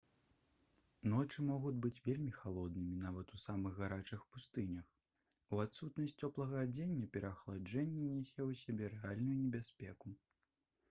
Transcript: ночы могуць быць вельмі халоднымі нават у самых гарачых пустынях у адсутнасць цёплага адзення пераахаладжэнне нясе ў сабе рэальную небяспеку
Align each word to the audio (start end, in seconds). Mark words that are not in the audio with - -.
ночы 1.11 1.43
могуць 1.47 1.79
быць 1.85 1.99
вельмі 2.05 2.31
халоднымі 2.37 2.95
нават 3.01 3.33
у 3.35 3.39
самых 3.43 3.75
гарачых 3.81 4.23
пустынях 4.37 5.51
у 5.57 5.59
адсутнасць 5.65 6.17
цёплага 6.27 6.63
адзення 6.69 7.09
пераахаладжэнне 7.17 8.07
нясе 8.15 8.39
ў 8.47 8.63
сабе 8.63 8.89
рэальную 8.95 9.37
небяспеку 9.43 10.15